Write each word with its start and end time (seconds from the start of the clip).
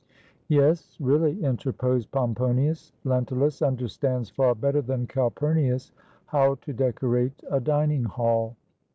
"Yes, 0.47 0.97
really," 0.99 1.43
interposed 1.45 2.09
Pomponius, 2.09 2.91
"Lentulus 3.05 3.61
understands 3.61 4.31
far 4.31 4.55
better 4.55 4.81
than 4.81 5.05
Calpumius 5.05 5.91
how 6.25 6.55
to 6.55 6.73
decorate 6.73 7.43
a 7.51 7.59
dining 7.59 8.05
hall. 8.05 8.55